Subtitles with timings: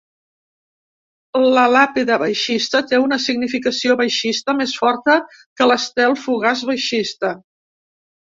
[1.57, 5.17] La làpida baixista té una significació baixista més forta
[5.61, 7.33] que l'Estel fugaç baixista.